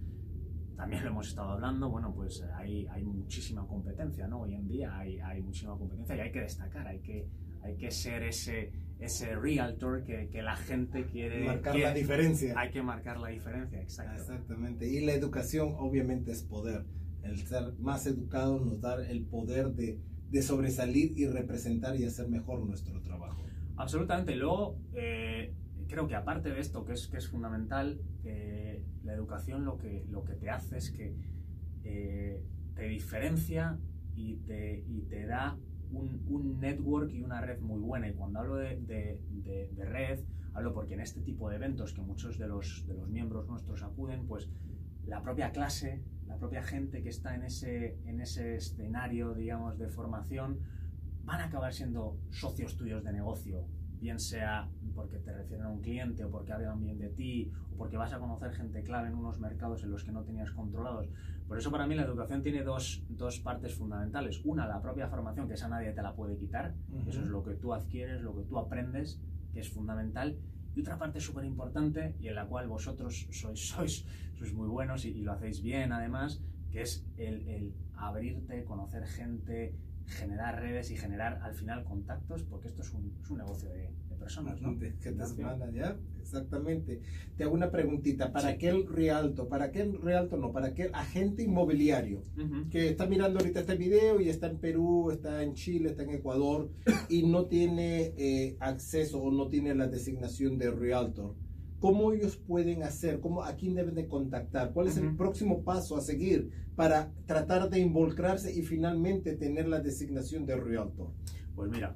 también 0.78 1.04
lo 1.04 1.10
hemos 1.10 1.28
estado 1.28 1.50
hablando, 1.50 1.90
bueno, 1.90 2.14
pues 2.16 2.44
hay, 2.56 2.86
hay 2.88 3.04
muchísima 3.04 3.66
competencia, 3.68 4.28
¿no? 4.28 4.42
Hoy 4.42 4.54
en 4.54 4.68
día 4.68 4.98
hay, 4.98 5.20
hay 5.20 5.42
muchísima 5.42 5.76
competencia 5.78 6.16
y 6.16 6.20
hay 6.20 6.32
que 6.32 6.42
destacar, 6.42 6.88
hay 6.88 7.00
que, 7.00 7.28
hay 7.64 7.76
que 7.76 7.90
ser 7.92 8.24
ese, 8.24 8.72
ese 9.00 9.36
realtor 9.36 10.04
que, 10.04 10.30
que 10.30 10.42
la 10.42 10.56
gente 10.56 11.06
quiere... 11.08 11.46
Marcar 11.46 11.74
quiere- 11.74 11.90
la 11.90 11.94
diferencia. 11.96 12.54
Hay 12.58 12.70
que 12.70 12.82
marcar 12.84 13.20
la 13.20 13.30
diferencia, 13.30 13.82
exacto. 13.82 14.22
Exactamente. 14.22 14.88
Y 14.88 15.04
la 15.04 15.14
educación 15.14 15.74
obviamente 15.78 16.32
es 16.32 16.44
poder. 16.44 16.86
El 17.24 17.38
ser 17.40 17.74
más 17.80 18.06
educado 18.06 18.60
nos 18.64 18.80
da 18.80 19.06
el 19.06 19.26
poder 19.26 19.74
de, 19.74 20.00
de 20.30 20.42
sobresalir 20.42 21.18
y 21.18 21.28
representar 21.28 21.96
y 21.98 22.06
hacer 22.06 22.30
mejor 22.30 22.64
nuestro 22.66 23.02
trabajo. 23.02 23.44
Absolutamente. 23.76 24.36
Luego, 24.36 24.78
eh, 24.94 25.54
creo 25.88 26.08
que 26.08 26.16
aparte 26.16 26.50
de 26.50 26.60
esto, 26.60 26.86
que 26.86 26.94
es, 26.94 27.08
que 27.08 27.18
es 27.18 27.28
fundamental, 27.28 28.00
eh, 28.24 28.77
educación 29.28 29.66
lo 29.66 29.78
que, 29.78 30.06
lo 30.10 30.24
que 30.24 30.34
te 30.36 30.50
hace 30.50 30.78
es 30.78 30.92
que 30.92 31.14
eh, 31.84 32.42
te 32.76 32.88
diferencia 32.88 33.78
y 34.16 34.38
te, 34.38 34.84
y 34.88 35.02
te 35.10 35.26
da 35.26 35.58
un, 35.92 36.22
un 36.28 36.60
network 36.60 37.12
y 37.12 37.22
una 37.22 37.42
red 37.42 37.60
muy 37.60 37.80
buena. 37.80 38.08
Y 38.08 38.14
cuando 38.14 38.40
hablo 38.40 38.56
de, 38.56 38.78
de- 38.82 39.22
de- 39.44 39.86
red, 39.86 40.20
hablo 40.54 40.74
porque 40.74 40.94
en 40.96 41.02
este 41.02 41.22
tipo 41.22 41.50
de 41.50 41.58
eventos 41.58 41.94
que 41.94 42.02
muchos 42.02 42.38
de 42.38 42.48
los, 42.48 42.86
de 42.88 42.94
los 42.94 43.10
miembros 43.10 43.48
nuestros 43.48 43.84
acuden, 43.84 44.26
pues 44.28 44.50
la 45.06 45.22
propia 45.22 45.52
clase, 45.52 46.02
la 46.28 46.38
propia 46.38 46.64
gente 46.64 47.04
que 47.04 47.10
está 47.10 47.36
en 47.36 47.44
ese, 47.44 47.98
en 48.06 48.22
ese 48.22 48.56
escenario, 48.56 49.34
digamos, 49.34 49.78
de 49.78 49.88
formación, 49.90 50.60
van 51.24 51.42
a 51.42 51.46
acabar 51.46 51.74
siendo 51.74 52.18
socios 52.32 52.78
tuyos 52.78 53.04
de 53.04 53.12
negocio, 53.14 53.66
bien 54.00 54.20
sea 54.20 54.70
porque 54.96 55.18
te 55.20 55.32
refieren 55.34 55.66
a 55.66 55.70
un 55.70 55.82
cliente 55.82 56.24
o 56.24 56.30
porque 56.30 56.54
hablan 56.54 56.82
bien 56.82 56.98
de 56.98 57.10
ti 57.10 57.52
o 57.72 57.78
porque 57.78 57.98
vas 57.98 58.14
a 58.14 58.20
conocer 58.20 58.52
gente 58.52 58.84
clave 58.84 59.10
en 59.10 59.16
unos 59.16 59.40
mercados 59.40 59.84
en 59.84 59.92
los 59.92 60.04
que 60.04 60.12
no 60.12 60.24
tenías 60.24 60.52
controlados. 60.52 61.08
Por 61.48 61.58
eso 61.58 61.72
para 61.72 61.88
mí 61.88 61.96
la 61.96 62.04
educación 62.04 62.44
tiene 62.44 62.64
dos, 62.64 63.04
dos 63.10 63.40
partes 63.40 63.76
fundamentales. 63.76 64.42
Una, 64.44 64.68
la 64.68 64.82
propia 64.82 65.08
formación, 65.08 65.48
que 65.48 65.54
esa 65.54 65.70
nadie 65.70 65.92
te 65.92 66.02
la 66.02 66.14
puede 66.14 66.36
quitar. 66.36 66.74
Eso 67.08 67.22
es 67.22 67.28
lo 67.28 67.44
que 67.44 67.54
tú 67.54 67.74
adquieres, 67.74 68.22
lo 68.22 68.36
que 68.36 68.44
tú 68.44 68.58
aprendes, 68.58 69.22
que 69.54 69.62
es 69.62 69.70
fundamental. 69.70 70.38
Y 70.76 70.82
otra 70.82 70.98
parte 70.98 71.20
súper 71.20 71.46
importante 71.46 72.16
y 72.20 72.28
en 72.28 72.36
la 72.36 72.46
cual 72.46 72.68
vosotros 72.68 73.28
sois, 73.32 73.60
sois, 73.70 74.06
sois 74.34 74.54
muy 74.54 74.68
buenos 74.68 75.06
y, 75.06 75.10
y 75.10 75.22
lo 75.22 75.32
hacéis 75.32 75.62
bien 75.62 75.92
además, 75.92 76.42
que 76.72 76.82
es 76.82 77.06
el, 77.18 77.48
el 77.48 77.74
abrirte, 77.96 78.64
conocer 78.66 79.06
gente, 79.06 79.74
generar 80.08 80.60
redes 80.62 80.90
y 80.92 80.98
generar 80.98 81.40
al 81.44 81.54
final 81.54 81.84
contactos, 81.84 82.44
porque 82.44 82.70
esto 82.70 82.82
es 82.82 82.94
un, 82.94 83.14
es 83.22 83.30
un 83.30 83.38
negocio 83.38 83.70
de, 83.70 83.92
de 84.10 84.16
personas. 84.18 84.62
¿no? 84.62 84.74
De- 84.74 84.96
que 84.96 85.12
te 85.12 85.24
¿ya? 85.74 85.98
Exactamente. 86.20 87.02
Te 87.38 87.44
hago 87.44 87.54
una 87.54 87.72
preguntita. 87.72 88.32
¿Para 88.32 88.50
Sí. 88.50 88.56
aquel 88.56 88.88
realto, 88.88 89.48
para 89.48 89.66
aquel 89.66 90.02
realto 90.02 90.36
no, 90.38 90.52
para 90.52 90.68
aquel 90.68 90.92
agente 90.94 91.44
inmobiliario 91.44 92.22
que 92.70 92.90
está 92.90 93.06
mirando 93.06 93.40
ahorita 93.40 93.62
este 93.62 93.76
video 93.76 94.20
y 94.20 94.30
está 94.30 94.48
en 94.48 94.58
Perú, 94.58 95.12
está 95.12 95.42
en 95.44 95.54
Chile, 95.54 95.90
está 95.90 96.04
en 96.04 96.10
Ecuador 96.12 96.70
y 97.10 97.24
no 97.24 97.46
tiene 97.46 98.14
eh, 98.18 98.58
acceso 98.60 99.22
o 99.22 99.32
no 99.32 99.48
tiene 99.48 99.74
la 99.76 99.88
designación 99.88 100.58
de 100.58 100.72
realtor? 100.72 101.36
¿Cómo 101.80 102.12
ellos 102.12 102.38
pueden 102.38 102.84
hacer? 102.84 103.20
¿Cómo, 103.20 103.44
¿A 103.44 103.56
quién 103.56 103.76
deben 103.76 103.94
de 103.94 104.08
contactar? 104.08 104.74
¿Cuál 104.74 104.88
es 104.88 104.98
el 104.98 105.08
Ujú. 105.08 105.18
próximo 105.18 105.64
paso 105.64 105.96
a 105.96 106.02
seguir 106.02 106.50
para 106.76 107.12
tratar 107.26 107.70
de 107.70 107.80
involucrarse 107.80 108.52
y 108.54 108.64
finalmente 108.64 109.36
tener 109.36 109.68
la 109.68 109.80
designación 109.80 110.46
de 110.46 110.56
realtor? 110.56 111.12
Pues 111.56 111.70
mira, 111.70 111.96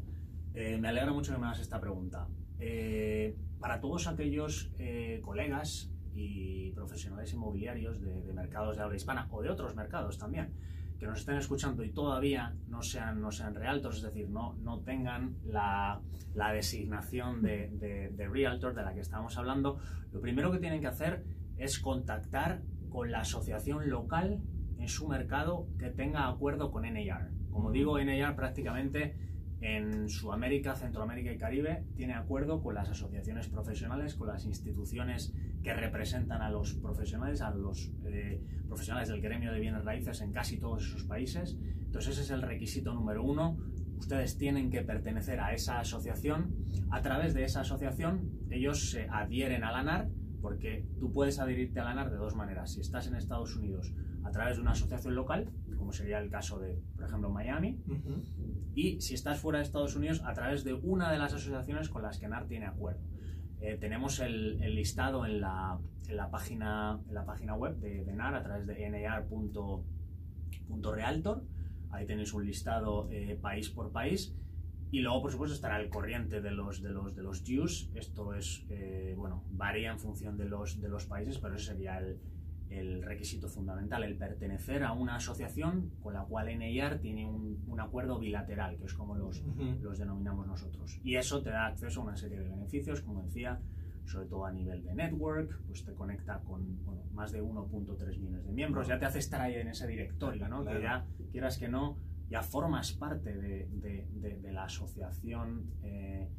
eh, 0.53 0.77
me 0.79 0.89
alegra 0.89 1.11
mucho 1.13 1.33
que 1.33 1.39
me 1.39 1.47
hagas 1.47 1.59
esta 1.61 1.79
pregunta. 1.81 2.27
Eh, 2.59 3.35
para 3.59 3.79
todos 3.79 4.07
aquellos 4.07 4.71
eh, 4.77 5.19
colegas 5.23 5.91
y 6.13 6.71
profesionales 6.73 7.33
inmobiliarios 7.33 8.01
de, 8.01 8.21
de 8.21 8.33
mercados 8.33 8.77
de 8.77 8.83
habla 8.83 8.95
hispana 8.95 9.27
o 9.31 9.41
de 9.41 9.49
otros 9.49 9.75
mercados 9.75 10.17
también 10.17 10.49
que 11.01 11.07
nos 11.07 11.17
estén 11.17 11.37
escuchando 11.37 11.83
y 11.83 11.89
todavía 11.89 12.53
no 12.67 12.83
sean, 12.83 13.21
no 13.21 13.31
sean 13.31 13.55
realtors, 13.55 13.97
es 13.97 14.03
decir, 14.03 14.29
no, 14.29 14.53
no 14.61 14.81
tengan 14.81 15.35
la, 15.47 15.99
la 16.35 16.53
designación 16.53 17.41
de, 17.41 17.69
de, 17.69 18.09
de 18.09 18.27
realtor 18.27 18.75
de 18.75 18.83
la 18.83 18.93
que 18.93 18.99
estamos 18.99 19.35
hablando, 19.35 19.79
lo 20.13 20.21
primero 20.21 20.51
que 20.51 20.59
tienen 20.59 20.79
que 20.79 20.85
hacer 20.85 21.25
es 21.57 21.79
contactar 21.79 22.61
con 22.91 23.09
la 23.09 23.21
asociación 23.21 23.89
local 23.89 24.41
en 24.77 24.87
su 24.87 25.07
mercado 25.07 25.65
que 25.79 25.89
tenga 25.89 26.27
acuerdo 26.27 26.69
con 26.69 26.83
NAR. 26.83 27.31
Como 27.49 27.71
digo, 27.71 27.97
NAR 27.99 28.35
prácticamente 28.35 29.15
en 29.61 30.09
Sudamérica, 30.09 30.75
Centroamérica 30.75 31.31
y 31.31 31.37
Caribe 31.37 31.85
tiene 31.95 32.13
acuerdo 32.13 32.61
con 32.61 32.73
las 32.73 32.89
asociaciones 32.89 33.47
profesionales, 33.47 34.15
con 34.15 34.27
las 34.27 34.45
instituciones 34.45 35.33
que 35.61 35.73
representan 35.73 36.41
a 36.41 36.49
los 36.49 36.73
profesionales, 36.73 37.41
a 37.41 37.51
los 37.51 37.91
eh, 38.05 38.41
profesionales 38.67 39.09
del 39.09 39.21
gremio 39.21 39.53
de 39.53 39.59
bienes 39.59 39.85
raíces 39.85 40.21
en 40.21 40.31
casi 40.31 40.57
todos 40.57 40.83
esos 40.83 41.03
países. 41.03 41.57
Entonces 41.85 42.13
ese 42.13 42.23
es 42.23 42.31
el 42.31 42.41
requisito 42.41 42.93
número 42.93 43.23
uno. 43.23 43.57
Ustedes 43.97 44.35
tienen 44.35 44.71
que 44.71 44.81
pertenecer 44.81 45.39
a 45.39 45.53
esa 45.53 45.79
asociación. 45.79 46.55
A 46.89 47.01
través 47.01 47.35
de 47.35 47.43
esa 47.43 47.61
asociación 47.61 48.31
ellos 48.49 48.89
se 48.89 49.07
adhieren 49.09 49.63
a 49.63 49.71
la 49.71 49.83
NAR 49.83 50.09
porque 50.41 50.87
tú 50.99 51.13
puedes 51.13 51.37
adherirte 51.39 51.79
a 51.79 51.83
la 51.83 51.93
NAR 51.93 52.09
de 52.09 52.17
dos 52.17 52.35
maneras. 52.35 52.73
Si 52.73 52.81
estás 52.81 53.05
en 53.07 53.15
Estados 53.15 53.55
Unidos 53.55 53.93
a 54.23 54.31
través 54.31 54.55
de 54.55 54.63
una 54.63 54.71
asociación 54.71 55.13
local, 55.13 55.51
como 55.91 55.97
sería 55.97 56.19
el 56.19 56.29
caso 56.29 56.57
de, 56.57 56.81
por 56.95 57.03
ejemplo, 57.03 57.29
Miami, 57.29 57.77
y 58.73 59.01
si 59.01 59.13
estás 59.13 59.41
fuera 59.41 59.59
de 59.59 59.65
Estados 59.65 59.93
Unidos 59.97 60.21
a 60.23 60.33
través 60.33 60.63
de 60.63 60.73
una 60.73 61.11
de 61.11 61.17
las 61.17 61.33
asociaciones 61.33 61.89
con 61.89 62.01
las 62.01 62.17
que 62.17 62.29
NAR 62.29 62.47
tiene 62.47 62.65
acuerdo. 62.65 63.01
Eh, 63.59 63.75
tenemos 63.77 64.21
el, 64.21 64.63
el 64.63 64.75
listado 64.75 65.25
en 65.25 65.41
la, 65.41 65.77
en, 66.07 66.15
la 66.15 66.31
página, 66.31 66.97
en 67.09 67.13
la 67.13 67.25
página 67.25 67.55
web 67.55 67.75
de, 67.75 68.05
de 68.05 68.15
NAR 68.15 68.35
a 68.35 68.41
través 68.41 68.65
de 68.67 68.89
nar.realtor. 68.89 71.43
Ahí 71.89 72.05
tenéis 72.05 72.33
un 72.33 72.45
listado 72.45 73.09
eh, 73.11 73.37
país 73.41 73.69
por 73.69 73.91
país. 73.91 74.33
Y 74.91 75.01
luego, 75.01 75.23
por 75.23 75.31
supuesto, 75.33 75.55
estará 75.55 75.77
el 75.81 75.89
corriente 75.89 76.39
de 76.39 76.51
los, 76.51 76.81
de 76.81 76.91
los, 76.91 77.17
de 77.17 77.23
los 77.23 77.43
dues. 77.43 77.91
Esto 77.95 78.33
es, 78.33 78.65
eh, 78.69 79.13
bueno, 79.17 79.43
varía 79.51 79.91
en 79.91 79.99
función 79.99 80.37
de 80.37 80.45
los, 80.45 80.79
de 80.79 80.87
los 80.87 81.05
países, 81.05 81.37
pero 81.37 81.55
ese 81.55 81.73
sería 81.73 81.97
el, 81.97 82.17
el 82.71 83.03
requisito 83.03 83.47
fundamental, 83.49 84.03
el 84.03 84.15
pertenecer 84.17 84.83
a 84.83 84.93
una 84.93 85.15
asociación 85.17 85.91
con 86.01 86.13
la 86.13 86.23
cual 86.23 86.47
NIR 86.57 86.99
tiene 86.99 87.25
un, 87.29 87.63
un 87.67 87.79
acuerdo 87.79 88.17
bilateral, 88.17 88.77
que 88.77 88.85
es 88.85 88.93
como 88.93 89.15
los, 89.15 89.43
los 89.81 89.97
denominamos 89.99 90.47
nosotros. 90.47 90.99
Y 91.03 91.15
eso 91.17 91.41
te 91.43 91.49
da 91.49 91.67
acceso 91.67 91.99
a 92.01 92.03
una 92.05 92.15
serie 92.15 92.39
de 92.39 92.47
beneficios, 92.49 93.01
como 93.01 93.23
decía, 93.23 93.59
sobre 94.05 94.25
todo 94.27 94.45
a 94.45 94.51
nivel 94.51 94.83
de 94.83 94.95
network, 94.95 95.61
pues 95.67 95.83
te 95.83 95.93
conecta 95.93 96.39
con 96.39 96.83
bueno, 96.85 97.03
más 97.13 97.31
de 97.31 97.43
1.3 97.43 98.17
millones 98.19 98.45
de 98.45 98.51
miembros, 98.53 98.87
ya 98.87 98.97
te 98.97 99.05
hace 99.05 99.19
estar 99.19 99.41
ahí 99.41 99.55
en 99.55 99.67
ese 99.67 99.85
directorio, 99.85 100.47
¿no? 100.47 100.61
Claro. 100.63 100.77
Que 100.79 100.83
ya, 100.83 101.05
quieras 101.31 101.57
que 101.57 101.67
no, 101.67 101.97
ya 102.29 102.41
formas 102.41 102.93
parte 102.93 103.35
de, 103.37 103.67
de- 103.69 104.07
de- 104.13 104.39
de 104.39 104.51
la 104.53 104.63
asociación 104.63 105.65
eh, 105.83 106.29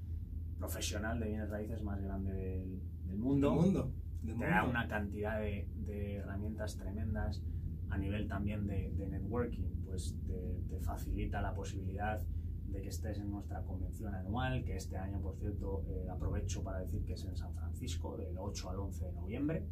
profesional 0.59 1.21
de 1.21 1.27
bienes 1.29 1.49
raíces 1.51 1.83
más 1.83 2.01
grande 2.01 2.33
del, 2.33 2.81
del 3.07 3.19
mundo. 3.19 3.51
Del 3.51 3.61
mundo. 3.61 3.93
Te 4.25 4.47
da 4.47 4.65
una 4.65 4.87
cantidad 4.89 5.41
de, 5.41 5.69
de 5.85 6.17
herramientas 6.17 6.77
tremendas 6.77 7.43
a 7.91 7.99
nivel 7.99 8.27
también 8.29 8.67
de, 8.67 8.91
de 8.93 9.07
networking, 9.07 9.69
pues 9.85 10.17
te, 10.27 10.61
te 10.69 10.81
facilita 10.81 11.43
la 11.43 11.55
posibilidad 11.55 12.21
de 12.73 12.81
que 12.81 12.89
estés 12.89 13.19
en 13.19 13.31
nuestra 13.31 13.63
convención 13.63 14.15
anual, 14.15 14.65
que 14.65 14.77
este 14.77 14.97
año, 14.97 15.21
por 15.21 15.37
cierto, 15.37 15.85
eh, 15.89 16.09
aprovecho 16.09 16.63
para 16.63 16.81
decir 16.81 17.05
que 17.05 17.13
es 17.13 17.25
en 17.25 17.37
San 17.37 17.55
Francisco, 17.55 18.17
del 18.17 18.37
8 18.39 18.71
al 18.71 18.79
11 18.79 19.05
de 19.05 19.13
noviembre. 19.13 19.67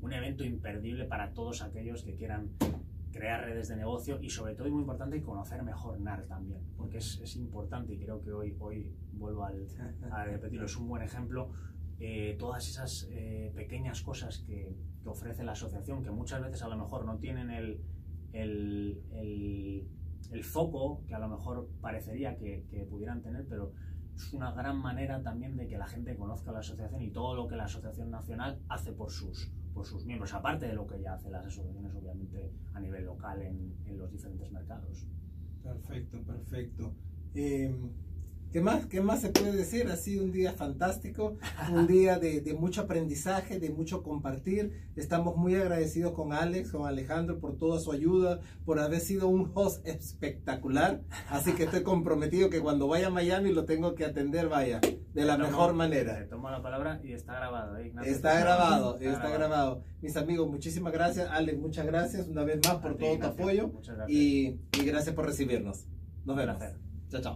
Un 0.00 0.12
evento 0.12 0.44
imperdible 0.44 1.04
para 1.04 1.32
todos 1.32 1.62
aquellos 1.62 2.02
que 2.02 2.14
quieran 2.14 2.50
crear 3.12 3.44
redes 3.44 3.68
de 3.68 3.76
negocio 3.76 4.18
y 4.20 4.30
sobre 4.30 4.54
todo, 4.54 4.66
y 4.66 4.70
muy 4.70 4.80
importante, 4.80 5.20
conocer 5.22 5.62
mejor 5.62 6.00
NAR 6.00 6.24
también, 6.24 6.62
porque 6.76 6.98
es, 6.98 7.20
es 7.22 7.36
importante 7.36 7.92
y 7.92 7.98
creo 7.98 8.22
que 8.22 8.32
hoy, 8.32 8.56
hoy 8.58 8.90
vuelvo 9.12 9.44
al, 9.44 9.66
a 10.10 10.24
repetirlo, 10.24 10.64
es 10.64 10.76
un 10.76 10.88
buen 10.88 11.02
ejemplo. 11.02 11.50
Eh, 12.04 12.34
todas 12.36 12.68
esas 12.68 13.06
eh, 13.12 13.52
pequeñas 13.54 14.02
cosas 14.02 14.40
que, 14.44 14.74
ofrece 15.04 15.44
la 15.44 15.52
asociación, 15.52 16.02
que 16.02 16.10
muchas 16.10 16.42
veces 16.42 16.62
a 16.62 16.68
lo 16.68 16.76
mejor 16.76 17.04
no 17.04 17.18
tienen 17.18 17.50
el, 17.50 17.80
el, 18.32 19.00
el- 19.12 20.44
foco 20.44 21.04
que 21.06 21.14
a 21.14 21.18
lo 21.20 21.28
mejor 21.28 21.68
parecería 21.80 22.36
que, 22.36 22.64
pudieran 22.90 23.22
tener, 23.22 23.46
pero 23.48 23.72
es 24.16 24.32
una 24.32 24.52
gran 24.52 24.78
manera 24.78 25.22
también 25.22 25.56
de 25.56 25.68
que 25.68 25.78
la 25.78 25.86
gente 25.86 26.16
conozca 26.16 26.50
la 26.50 26.58
asociación 26.58 27.02
y 27.02 27.10
todo 27.10 27.36
lo 27.36 27.46
que 27.46 27.54
la 27.54 27.64
asociación 27.64 28.10
nacional 28.10 28.60
hace 28.68 28.92
por 28.92 29.10
sus, 29.10 29.52
por 29.74 29.86
sus 29.86 30.04
miembros, 30.04 30.34
aparte 30.34 30.66
de 30.66 30.74
lo 30.74 30.86
que 30.86 31.00
ya 31.00 31.14
hacen 31.14 31.30
las 31.30 31.46
asociaciones 31.46 31.94
obviamente 31.94 32.50
a 32.74 32.80
nivel 32.80 33.04
local 33.04 33.42
en, 33.42 33.96
los 33.96 34.10
diferentes 34.10 34.50
mercados. 34.50 35.06
Perfecto, 35.62 36.20
perfecto. 36.22 36.94
Eh, 37.34 37.72
¿Qué 38.52 38.60
más, 38.60 38.84
¿Qué 38.86 39.00
más 39.00 39.22
se 39.22 39.30
puede 39.30 39.52
decir? 39.52 39.88
Ha 39.88 39.96
sido 39.96 40.22
un 40.24 40.30
día 40.30 40.52
fantástico, 40.52 41.38
un 41.72 41.86
día 41.86 42.18
de, 42.18 42.42
de 42.42 42.52
mucho 42.52 42.82
aprendizaje, 42.82 43.58
de 43.58 43.70
mucho 43.70 44.02
compartir. 44.02 44.90
Estamos 44.94 45.36
muy 45.38 45.54
agradecidos 45.54 46.12
con 46.12 46.34
Alex, 46.34 46.70
con 46.70 46.86
Alejandro 46.86 47.40
por 47.40 47.56
toda 47.56 47.80
su 47.80 47.90
ayuda, 47.92 48.40
por 48.66 48.78
haber 48.78 49.00
sido 49.00 49.28
un 49.28 49.50
host 49.54 49.86
espectacular. 49.86 51.00
Así 51.30 51.52
que 51.54 51.62
estoy 51.64 51.82
comprometido 51.82 52.50
que 52.50 52.60
cuando 52.60 52.86
vaya 52.88 53.06
a 53.06 53.10
Miami 53.10 53.52
lo 53.52 53.64
tengo 53.64 53.94
que 53.94 54.04
atender, 54.04 54.50
vaya, 54.50 54.80
de 54.82 55.24
la 55.24 55.36
Te 55.38 55.42
tomo- 55.44 55.50
mejor 55.50 55.70
Te 55.70 55.76
manera. 55.78 56.28
tomo 56.28 56.50
la 56.50 56.60
palabra 56.62 57.00
y 57.02 57.12
está 57.14 57.32
grabado. 57.34 57.78
¿eh, 57.78 57.86
Ignacio? 57.86 58.12
Está 58.12 58.38
grabado, 58.38 58.98
está 59.00 59.30
grabado. 59.30 59.82
Mis 60.02 60.14
amigos, 60.18 60.50
muchísimas 60.50 60.92
gracias. 60.92 61.26
Alex, 61.30 61.58
muchas 61.58 61.86
gracias 61.86 62.28
una 62.28 62.44
vez 62.44 62.60
más 62.66 62.74
por 62.82 62.90
A 62.90 62.96
ti, 62.96 63.00
todo 63.00 63.08
tu 63.12 63.14
Ignacio. 63.14 63.42
apoyo 63.44 63.68
Muchas 63.68 63.96
gracias. 63.96 64.18
y, 64.18 64.60
y 64.78 64.84
gracias 64.84 65.14
por 65.14 65.24
recibirnos. 65.24 65.86
Nos 66.26 66.36
vemos. 66.36 66.58
Chao, 67.08 67.20
chao. 67.22 67.30